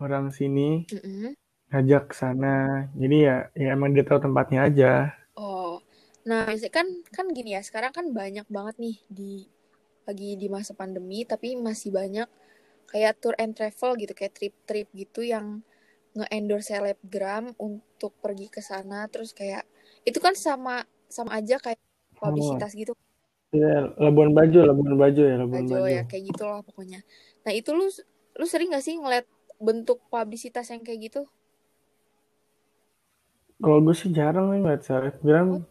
orang 0.04 0.26
sini 0.38 0.68
Mm-mm. 0.92 1.34
Ngajak 1.72 2.12
ke 2.12 2.14
sana 2.14 2.86
jadi 2.94 3.16
ya 3.16 3.36
ya 3.56 3.68
emang 3.72 3.96
dia 3.96 4.04
tahu 4.04 4.20
tempatnya 4.20 4.68
aja 4.68 4.92
Oh, 5.32 5.80
nah 6.28 6.44
kan 6.68 6.86
kan 7.08 7.26
gini 7.32 7.56
ya. 7.56 7.64
Sekarang 7.64 7.92
kan 7.92 8.06
banyak 8.12 8.44
banget 8.52 8.76
nih 8.76 8.96
di 9.08 9.32
lagi 10.04 10.36
di 10.36 10.46
masa 10.52 10.76
pandemi, 10.76 11.24
tapi 11.24 11.56
masih 11.56 11.88
banyak 11.94 12.28
kayak 12.90 13.16
tour 13.22 13.32
and 13.40 13.56
travel 13.56 13.96
gitu, 13.96 14.12
kayak 14.12 14.36
trip-trip 14.36 14.88
gitu 14.92 15.24
yang 15.24 15.64
nge-endorse 16.12 16.76
selebgram 16.76 17.56
untuk 17.56 18.12
pergi 18.20 18.52
ke 18.52 18.60
sana. 18.60 19.08
Terus 19.08 19.32
kayak 19.32 19.64
itu 20.04 20.20
kan 20.20 20.36
sama 20.36 20.84
sama 21.08 21.40
aja 21.40 21.56
kayak 21.56 21.80
oh 21.80 22.28
publisitas 22.28 22.76
gitu, 22.76 22.92
ya 23.52 23.88
Labuan 24.00 24.32
Bajo 24.36 24.64
Labuan 24.64 24.96
Bajo 24.96 25.22
ya 25.24 25.36
Labuan 25.40 25.64
Bajo 25.64 25.74
Bajo 25.80 25.88
ya 25.88 26.02
kayak 26.04 26.24
gitu 26.28 26.42
lah 26.44 26.60
pokoknya. 26.60 27.00
Nah 27.44 27.52
itu 27.56 27.72
lu 27.72 27.88
lu 28.32 28.46
sering 28.48 28.72
gak 28.72 28.84
sih 28.84 28.96
ngeliat 28.96 29.28
bentuk 29.60 30.00
publisitas 30.08 30.68
yang 30.72 30.80
kayak 30.84 31.12
gitu? 31.12 31.22
Kalau 33.62 33.78
gue 33.80 33.94
sih 33.94 34.10
jarang 34.10 34.50
nih 34.50 34.60
ngeliat 34.60 34.82
selebgram. 34.82 35.62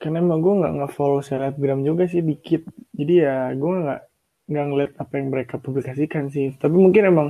Karena 0.00 0.18
emang 0.20 0.40
gue 0.40 0.54
nggak 0.64 0.74
nge-follow 0.80 1.20
selebgram 1.20 1.84
juga 1.84 2.08
sih 2.08 2.24
dikit. 2.24 2.64
Jadi 2.96 3.12
ya 3.20 3.52
gue 3.52 3.72
nggak 3.84 4.00
nggak 4.44 4.64
ngeliat 4.68 4.92
apa 4.98 5.12
yang 5.20 5.28
mereka 5.28 5.54
publikasikan 5.60 6.32
sih. 6.32 6.56
Tapi 6.56 6.74
mungkin 6.74 7.04
emang 7.12 7.28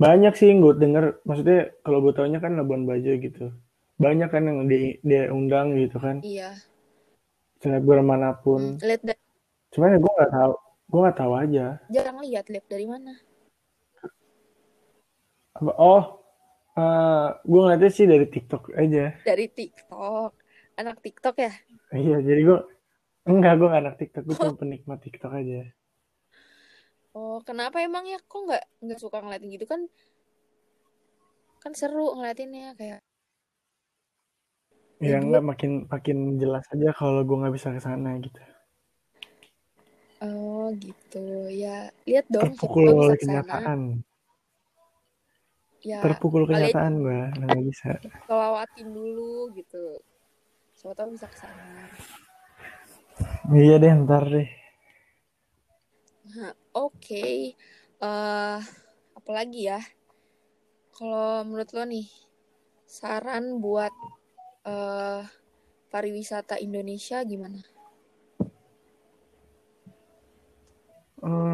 banyak 0.00 0.32
sih 0.34 0.48
yang 0.48 0.64
gue 0.64 0.74
denger. 0.80 1.04
Maksudnya 1.28 1.76
kalau 1.84 2.00
gue 2.00 2.12
taunya 2.16 2.40
kan 2.40 2.56
Labuan 2.56 2.88
Bajo 2.88 3.12
gitu. 3.20 3.52
Banyak 4.00 4.28
kan 4.32 4.42
yang 4.42 4.66
di 4.66 4.98
dia 5.04 5.30
undang 5.30 5.76
gitu 5.76 6.00
kan. 6.00 6.24
Iya. 6.24 6.56
selebgram 7.62 8.04
Hmm, 8.04 8.12
mana 8.12 8.30
pun 8.36 8.76
lihat 8.76 9.00
da- 9.00 9.22
cuman 9.72 9.96
ya 9.96 9.98
gue 10.04 10.12
nggak 10.12 10.32
tahu 10.36 10.52
gue 10.84 11.00
nggak 11.00 11.18
tahu 11.18 11.32
aja. 11.32 11.66
Jarang 11.88 12.18
lihat, 12.20 12.44
lihat 12.52 12.66
dari 12.68 12.84
mana? 12.84 13.16
apa 15.54 15.70
oh 15.78 16.23
eh 16.74 17.26
gue 17.50 17.60
ngeliatnya 17.60 17.90
sih 17.96 18.06
dari 18.12 18.26
TikTok 18.26 18.62
aja 18.74 19.04
Dari 19.22 19.46
TikTok. 19.46 20.30
Anak 20.74 20.96
TikTok 21.04 21.36
ya? 21.38 21.52
iya 21.94 22.16
jadi 22.18 22.40
gue 22.48 22.58
enggak 23.30 23.52
gue 23.58 23.68
gak 23.72 23.82
anak 23.82 23.96
TikTok 24.00 24.22
gue 24.26 24.36
cuma 24.42 24.54
penikmat 24.60 24.98
TikTok 25.04 25.32
aja 25.40 25.60
Oh, 27.14 27.38
kenapa 27.46 27.78
emang 27.78 28.04
ya? 28.10 28.18
Kok 28.30 28.40
nggak 28.50 28.64
nggak 28.82 28.98
suka 28.98 29.22
ngeliatin 29.22 29.54
gitu 29.54 29.66
kan? 29.70 29.80
Kan 31.62 31.72
seru 31.78 32.06
ngeliatinnya 32.18 32.74
kayak 32.78 32.98
ya 35.02 35.16
enggak 35.22 35.44
makin 35.50 35.70
makin 35.92 36.18
jelas 36.42 36.64
aja 36.72 36.88
kalau 36.98 37.20
gue 37.26 37.36
nggak 37.40 37.54
bisa 37.56 37.68
ke 37.76 37.80
sana 37.82 38.10
gitu 38.24 38.40
Oh, 40.24 40.72
gitu. 40.80 41.52
Ya, 41.52 41.92
lihat 42.08 42.24
dong 42.32 42.56
terpukul 42.56 42.96
oleh 42.96 43.16
ke 43.20 43.26
sana. 43.28 43.76
Ya, 45.84 46.00
terpukul 46.02 46.42
kenyataan 46.48 46.92
gue 47.04 47.20
nggak 47.38 47.62
bisa 47.68 47.90
kelawatin 48.26 48.88
dulu 48.96 49.52
gitu. 49.58 49.84
Siapa 50.76 50.94
tahu 50.98 51.08
bisa 51.14 51.26
ke 51.32 51.36
sana. 51.42 51.88
iya 53.62 53.74
deh 53.82 53.92
ntar 54.02 54.24
deh 54.32 54.48
Nah, 56.34 56.52
oke. 56.84 57.24
Eh, 58.04 58.58
apalagi 59.18 59.60
ya? 59.70 59.78
Kalau 60.96 61.44
menurut 61.46 61.70
lo 61.76 61.84
nih, 61.92 62.06
saran 62.96 63.44
buat 63.64 63.92
eh 64.72 65.22
pariwisata 65.92 66.54
Indonesia 66.66 67.18
gimana? 67.30 67.60
kalau 71.20 71.53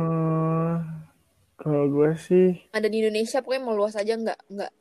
gue 1.90 2.10
sih. 2.14 2.48
Ada 2.70 2.86
di 2.86 3.02
Indonesia 3.02 3.42
pokoknya 3.42 3.62
mau 3.66 3.74
luas 3.74 3.98
aja 3.98 4.14
nggak 4.14 4.40
nggak 4.46 4.72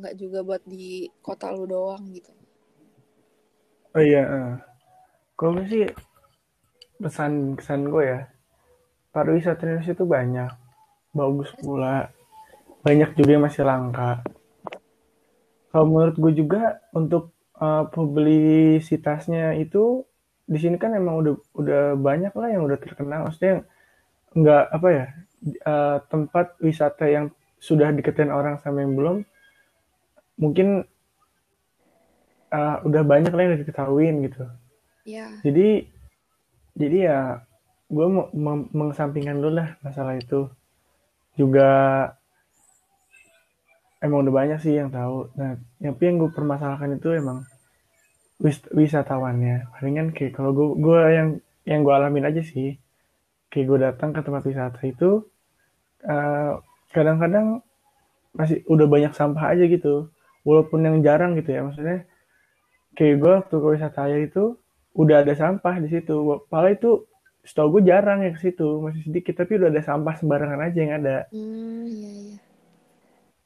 nggak 0.00 0.14
juga 0.16 0.38
buat 0.44 0.62
di 0.64 1.08
kota 1.20 1.52
lu 1.52 1.64
doang 1.68 2.04
gitu. 2.12 2.32
oh 3.90 3.98
iya 3.98 4.22
eh. 4.22 4.54
kalau 5.34 5.58
gue 5.58 5.66
sih 5.66 5.84
pesan 7.02 7.58
kesan 7.58 7.90
gue 7.90 8.04
ya 8.06 8.20
pariwisata 9.10 9.66
Indonesia 9.66 9.94
itu 9.94 10.06
banyak. 10.06 10.52
Bagus 11.10 11.50
pula. 11.58 12.10
Banyak 12.86 13.18
juga 13.18 13.30
yang 13.36 13.44
masih 13.44 13.66
langka. 13.66 14.22
Kalau 15.70 15.86
menurut 15.86 16.16
gue 16.18 16.32
juga 16.34 16.82
untuk 16.94 17.34
uh, 17.58 17.86
publisitasnya 17.90 19.58
itu 19.58 20.06
di 20.50 20.58
sini 20.58 20.78
kan 20.82 20.94
emang 20.98 21.22
udah 21.22 21.34
udah 21.54 21.82
banyak 21.94 22.34
lah 22.34 22.48
yang 22.50 22.62
udah 22.66 22.78
terkenal. 22.78 23.28
Maksudnya 23.28 23.66
nggak 24.30 24.64
apa 24.70 24.88
ya 24.94 25.06
uh, 25.66 25.98
tempat 26.08 26.56
wisata 26.60 27.08
yang 27.08 27.32
sudah 27.60 27.92
diketain 27.92 28.32
orang 28.32 28.56
sama 28.60 28.84
yang 28.84 28.96
belum 28.96 29.16
mungkin 30.40 30.88
uh, 32.52 32.76
udah 32.84 33.02
banyak 33.04 33.32
lah 33.32 33.40
yang 33.44 33.52
udah 33.56 33.62
diketahuin 33.64 34.16
gitu 34.24 34.44
Ya. 35.04 35.26
Jadi 35.40 35.88
jadi 36.76 36.98
ya 37.10 37.20
gue 37.90 38.06
mau 38.06 38.30
mengesampingkan 38.70 39.40
dulu 39.40 39.60
lah 39.60 39.76
masalah 39.82 40.16
itu. 40.16 40.48
Juga 41.34 41.68
emang 43.98 44.26
udah 44.26 44.34
banyak 44.34 44.58
sih 44.60 44.76
yang 44.76 44.92
tahu. 44.92 45.32
Nah, 45.36 45.56
tapi 45.80 46.02
yang 46.04 46.16
gue 46.20 46.30
permasalahkan 46.30 47.00
itu 47.00 47.08
emang 47.16 47.48
wis 48.40 48.60
wisatawannya. 48.70 49.72
Palingan 49.76 50.12
kayak 50.12 50.36
kalau 50.36 50.52
gue 50.52 50.68
gue 50.78 51.00
yang 51.10 51.28
yang 51.64 51.80
gue 51.82 51.94
alamin 51.94 52.28
aja 52.28 52.42
sih. 52.44 52.76
Kayak 53.50 53.66
gue 53.66 53.78
datang 53.82 54.10
ke 54.14 54.20
tempat 54.22 54.42
wisata 54.46 54.80
itu 54.86 55.26
eh, 56.04 56.52
kadang-kadang 56.94 57.64
masih 58.30 58.62
udah 58.70 58.86
banyak 58.86 59.12
sampah 59.12 59.56
aja 59.56 59.64
gitu. 59.66 60.08
Walaupun 60.46 60.80
yang 60.86 60.96
jarang 61.04 61.36
gitu 61.36 61.50
ya 61.52 61.60
maksudnya. 61.66 62.08
Kayak 62.96 63.14
gue 63.22 63.32
waktu 63.44 63.56
ke 63.56 63.66
wisata 63.78 64.00
air 64.10 64.20
itu 64.26 64.58
udah 64.98 65.22
ada 65.22 65.34
sampah 65.36 65.78
di 65.78 65.88
situ. 65.88 66.42
Padahal 66.50 66.74
itu 66.74 67.06
setahu 67.46 67.80
gue 67.80 67.82
jarang 67.88 68.20
ya 68.20 68.30
ke 68.36 68.40
situ, 68.50 68.84
masih 68.84 69.02
sedikit 69.06 69.40
tapi 69.40 69.56
udah 69.56 69.72
ada 69.72 69.82
sampah 69.82 70.14
sembarangan 70.20 70.60
aja 70.60 70.78
yang 70.78 70.94
ada. 71.00 71.16
Hmm, 71.32 71.88
iya 71.88 72.10
iya. 72.10 72.36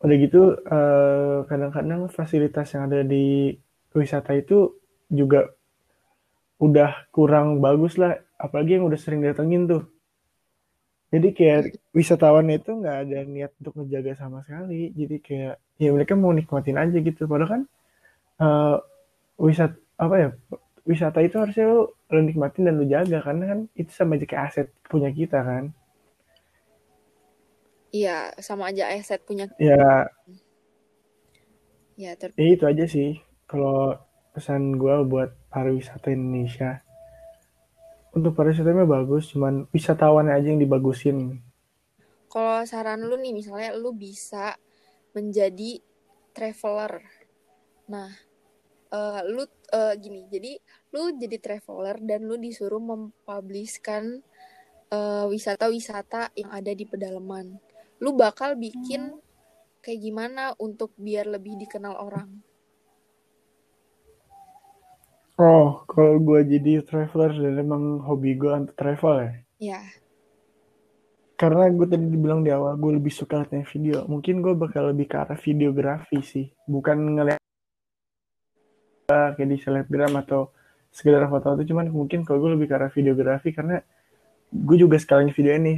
Udah 0.03 0.17
gitu 0.19 0.43
eh, 0.59 1.37
kadang-kadang 1.47 2.01
fasilitas 2.11 2.75
yang 2.75 2.91
ada 2.91 3.01
di 3.07 3.55
wisata 3.95 4.35
itu 4.35 4.75
juga 5.07 5.47
udah 6.59 7.07
kurang 7.15 7.63
bagus 7.63 7.95
lah, 8.01 8.19
apalagi 8.41 8.81
yang 8.81 8.89
udah 8.91 8.99
sering 8.99 9.23
datengin 9.23 9.71
tuh. 9.71 9.94
Jadi 11.14 11.28
kayak 11.30 11.61
wisatawan 11.94 12.50
itu 12.50 12.75
nggak 12.75 12.97
ada 13.06 13.18
niat 13.23 13.54
untuk 13.62 13.78
menjaga 13.78 14.18
sama 14.18 14.42
sekali. 14.42 14.90
Jadi 14.90 15.16
kayak 15.23 15.54
ya 15.78 15.90
mereka 15.94 16.18
mau 16.18 16.35
nikmatin 16.35 16.75
aja 16.75 16.99
gitu. 16.99 17.30
Padahal 17.30 17.50
kan 17.50 17.62
eh, 18.42 18.76
wisata 19.38 19.78
apa 19.94 20.14
ya 20.18 20.28
wisata 20.83 21.23
itu 21.23 21.38
harusnya 21.38 21.71
lu, 21.71 21.87
lu 22.11 22.21
nikmatin 22.26 22.66
dan 22.66 22.75
lu 22.83 22.85
jaga 22.90 23.23
karena 23.23 23.44
kan 23.47 23.59
itu 23.78 23.94
sama 23.94 24.18
aja 24.18 24.26
kayak 24.26 24.44
aset 24.50 24.68
punya 24.90 25.14
kita 25.14 25.38
kan. 25.38 25.71
Iya, 27.94 28.35
sama 28.42 28.75
aja 28.75 28.90
aset 28.90 29.23
punya. 29.23 29.47
Ya, 29.62 30.11
Ya, 31.94 32.18
ter 32.18 32.35
ya 32.35 32.47
itu 32.59 32.64
aja 32.66 32.85
sih. 32.90 33.23
Kalau 33.47 33.94
pesan 34.35 34.75
gue 34.75 35.06
buat 35.06 35.30
pariwisata 35.50 36.11
Indonesia. 36.11 36.83
Untuk 38.14 38.38
pariwisatanya 38.38 38.87
bagus, 38.87 39.35
cuman 39.35 39.66
wisatawannya 39.75 40.38
aja 40.38 40.49
yang 40.54 40.62
dibagusin. 40.62 41.42
kalau 42.30 42.66
saran 42.66 42.99
lu 43.06 43.14
nih 43.14 43.30
misalnya 43.30 43.78
lu 43.78 43.94
bisa 43.94 44.59
menjadi 45.14 45.78
traveler. 46.35 46.99
Nah, 47.87 48.11
eh, 48.90 49.21
lu 49.30 49.47
eh, 49.71 49.94
gini, 50.02 50.26
jadi 50.26 50.59
lu 50.90 51.14
jadi 51.14 51.38
traveler 51.38 52.02
dan 52.02 52.26
lu 52.26 52.35
disuruh 52.35 52.83
mempublishkan 52.83 54.18
eh, 54.90 55.25
wisata-wisata 55.30 56.35
yang 56.35 56.50
ada 56.50 56.75
di 56.75 56.83
pedalaman. 56.87 57.54
Lu 58.02 58.18
bakal 58.18 58.59
bikin 58.59 59.14
kayak 59.78 60.00
gimana 60.02 60.59
untuk 60.59 60.90
biar 60.99 61.30
lebih 61.30 61.54
dikenal 61.54 61.94
orang? 61.99 62.54
Oh, 65.35 65.83
kalau 65.91 66.23
gue 66.23 66.47
jadi 66.47 66.87
traveler 66.87 67.35
dan 67.35 67.59
emang 67.59 67.99
hobi 68.07 68.38
gue 68.38 68.55
untuk 68.55 68.79
travel 68.79 69.14
ya. 69.19 69.33
Ya, 69.59 69.81
Karena 71.35 71.67
gue 71.75 71.87
tadi 71.91 72.07
dibilang 72.07 72.47
di 72.47 72.55
awal, 72.55 72.79
gue 72.79 73.03
lebih 73.03 73.11
suka 73.11 73.43
liatnya 73.43 73.67
video. 73.67 74.07
Mungkin 74.07 74.38
gue 74.38 74.55
bakal 74.55 74.95
lebih 74.95 75.11
ke 75.11 75.19
arah 75.19 75.35
videografi 75.35 76.23
sih. 76.23 76.47
Bukan 76.71 77.19
ngeliat 77.19 77.43
kayak 79.11 79.49
di 79.50 79.59
selebgram 79.59 80.14
atau 80.23 80.55
sekedar 80.95 81.26
foto 81.26 81.59
itu. 81.59 81.75
Cuman 81.75 81.91
mungkin 81.91 82.23
kalau 82.23 82.38
gue 82.47 82.55
lebih 82.55 82.71
ke 82.71 82.75
arah 82.79 82.93
videografi 82.95 83.50
karena 83.50 83.83
gue 84.55 84.76
juga 84.79 85.03
sekalian 85.03 85.35
video 85.35 85.53
ini. 85.59 85.75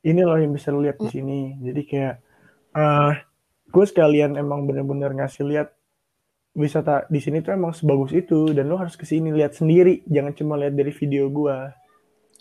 Ini 0.00 0.20
loh 0.24 0.40
yang 0.40 0.56
bisa 0.56 0.72
lu 0.72 0.80
lihat 0.80 0.96
di 0.96 1.12
sini. 1.12 1.60
Jadi 1.60 1.80
kayak 1.84 2.14
eh 2.72 3.14
gue 3.68 3.84
sekalian 3.84 4.40
emang 4.40 4.64
bener-bener 4.64 5.12
ngasih 5.12 5.44
lihat 5.44 5.68
wisata 6.50 7.06
di 7.06 7.22
sini 7.22 7.38
tuh 7.46 7.54
emang 7.54 7.70
sebagus 7.70 8.10
itu 8.10 8.50
dan 8.50 8.66
lo 8.66 8.74
harus 8.74 8.98
ke 8.98 9.06
sini 9.06 9.30
lihat 9.30 9.54
sendiri 9.54 10.02
jangan 10.10 10.34
cuma 10.34 10.58
lihat 10.58 10.74
dari 10.74 10.90
video 10.90 11.30
gue 11.30 11.56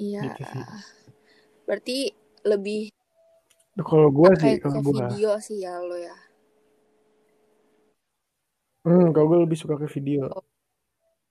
iya. 0.01 0.21
gitu 0.25 0.41
sih 0.49 0.65
Berarti 1.69 2.09
lebih 2.49 2.89
kalau 3.85 4.09
gue 4.09 4.29
sih 4.41 4.57
kalau 4.57 4.81
gue 4.81 4.93
video 4.97 5.37
sih 5.37 5.61
ya 5.61 5.77
lo 5.77 5.93
ya. 5.93 6.17
hmm 8.89 9.13
kalau 9.13 9.25
gue 9.29 9.39
lebih 9.45 9.57
suka 9.61 9.77
ke 9.77 9.85
video 9.85 10.25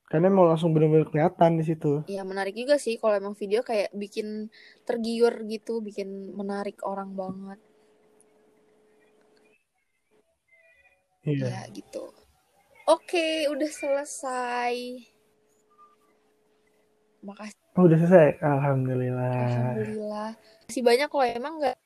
karena 0.09 0.33
mau 0.33 0.49
langsung 0.49 0.73
bener-bener 0.73 1.05
kelihatan 1.05 1.61
di 1.61 1.65
situ 1.69 2.07
Ya 2.09 2.25
menarik 2.25 2.57
juga 2.57 2.81
sih 2.81 2.97
kalau 2.97 3.19
emang 3.19 3.37
video 3.37 3.61
kayak 3.61 3.93
bikin 3.93 4.49
tergiur 4.89 5.37
gitu, 5.45 5.85
bikin 5.85 6.33
menarik 6.33 6.81
orang 6.81 7.13
banget. 7.13 7.61
iya 11.29 11.69
Ya 11.69 11.77
gitu. 11.77 12.18
Oke, 12.89 13.45
udah 13.53 13.69
selesai. 13.69 14.75
Makasih, 17.21 17.61
oh, 17.77 17.85
udah 17.85 17.99
selesai 18.01 18.41
alhamdulillah 18.41 19.33
alhamdulillah. 19.45 20.31
Masih 20.65 20.81
banyak 20.81 21.09
kok 21.13 21.29
emang 21.29 21.55
nggak 21.61 21.77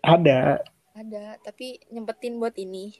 ada 0.00 0.64
ada, 0.96 1.36
tapi 1.44 1.80
nyempetin 1.92 2.40
buat 2.40 2.56
ini. 2.56 2.96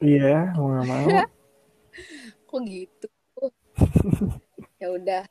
iya 0.00 0.52
mau 0.56 0.68
nggak 0.72 0.86
mau 0.88 1.08
Kok 2.48 2.60
gitu? 2.68 3.08
ya 4.80 4.88
udah. 4.92 5.24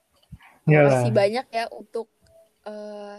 ya 0.65 0.79
lah 0.85 0.93
Makasih 0.93 1.13
banyak 1.13 1.45
ya 1.53 1.65
untuk 1.73 2.09
eh, 2.65 3.17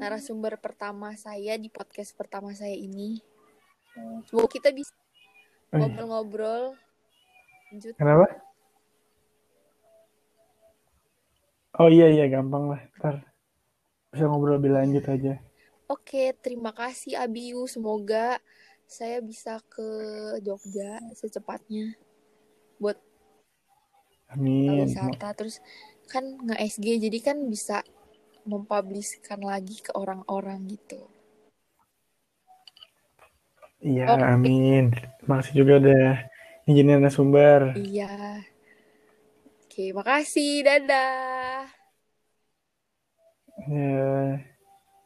narasumber 0.00 0.56
pertama 0.56 1.12
saya 1.14 1.54
di 1.54 1.68
podcast 1.68 2.16
pertama 2.16 2.50
saya 2.50 2.72
ini. 2.72 3.20
Semoga 4.26 4.48
kita 4.48 4.72
bisa 4.72 4.90
Oh, 5.70 5.78
iya. 5.78 5.86
ngobrol-ngobrol 5.86 6.62
lanjut. 7.70 7.94
kenapa 7.94 8.26
oh 11.78 11.86
iya 11.86 12.10
iya 12.10 12.26
gampang 12.26 12.74
lah 12.74 12.82
ntar 12.98 13.22
bisa 14.10 14.26
ngobrol 14.26 14.58
lebih 14.58 14.74
lanjut 14.74 15.04
aja 15.06 15.38
Oke, 15.86 16.30
terima 16.38 16.70
kasih 16.70 17.18
Abiu. 17.18 17.66
Semoga 17.66 18.38
saya 18.86 19.18
bisa 19.18 19.58
ke 19.66 19.82
Jogja 20.38 21.02
secepatnya 21.18 21.98
buat 22.78 22.94
amin 24.30 24.86
wisata. 24.86 25.34
Terus 25.34 25.58
kan 26.06 26.22
nge-SG 26.46 26.98
jadi 27.10 27.18
kan 27.18 27.42
bisa 27.46 27.82
mempublishkan 28.44 29.40
lagi 29.42 29.80
ke 29.80 29.92
orang-orang 29.96 30.66
gitu. 30.68 31.08
iya 33.80 34.12
Oke, 34.12 34.24
amin 34.24 34.92
makasih 35.24 35.64
juga 35.64 35.72
udah 35.80 36.06
izinin 36.68 37.00
narasumber 37.00 37.72
iya. 37.76 38.44
Oke, 39.70 39.94
makasih. 39.94 40.66
Dadah. 40.66 41.62
ya 43.70 44.42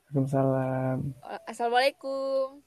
Waalaikumsalam 0.08 1.14
Assalamualaikum. 1.44 2.64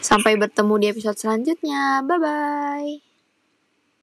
Sampai 0.00 0.40
bertemu 0.40 0.74
di 0.80 0.86
episode 0.88 1.20
selanjutnya. 1.20 2.00
Bye 2.02 2.18
bye. 2.18 3.09